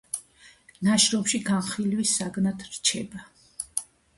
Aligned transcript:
ნაშრომი 0.87 1.41
განხილვის 1.51 2.15
საგნად 2.21 2.67
რჩება. 2.73 3.25